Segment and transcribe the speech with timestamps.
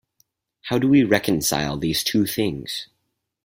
[0.63, 2.87] How do we reconcile these two things?